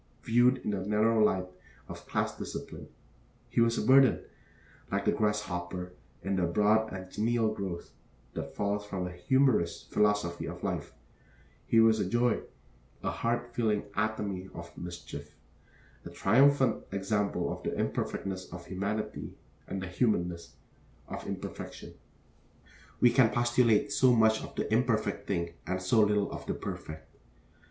Viewed 0.23 0.57
in 0.63 0.71
the 0.71 0.79
narrow 0.83 1.23
light 1.23 1.45
of 1.87 2.07
class 2.07 2.35
discipline, 2.35 2.87
he 3.51 3.61
was 3.61 3.77
a 3.77 3.85
burden, 3.85 4.25
like 4.91 5.05
the 5.05 5.11
grasshopper; 5.11 5.91
in 6.23 6.37
the 6.37 6.47
broad 6.47 6.91
and 6.91 7.11
genial 7.11 7.53
glow 7.53 7.79
that 8.33 8.55
falls 8.55 8.83
from 8.83 9.05
a 9.05 9.11
humorous 9.11 9.83
philosophy 9.91 10.47
of 10.47 10.63
life, 10.63 10.91
he 11.67 11.79
was 11.79 11.99
a 11.99 12.09
joy, 12.09 12.41
a 13.03 13.11
heart 13.11 13.53
filling 13.53 13.83
atomy 13.95 14.49
of 14.55 14.75
mischief, 14.75 15.35
a 16.03 16.09
triumphant 16.09 16.83
example 16.91 17.53
of 17.53 17.61
the 17.61 17.77
imperfectness 17.79 18.51
of 18.51 18.65
humanity 18.65 19.35
and 19.67 19.83
the 19.83 19.87
humanness 19.87 20.55
of 21.09 21.27
imperfection. 21.27 21.93
We 22.99 23.11
can 23.11 23.29
postulate 23.29 23.91
so 23.91 24.15
much 24.15 24.41
of 24.43 24.55
the 24.55 24.73
imperfect 24.73 25.27
thing 25.27 25.53
and 25.67 25.79
so 25.79 26.01
little 26.01 26.31
of 26.31 26.47
the 26.47 26.55
perfect. 26.55 27.07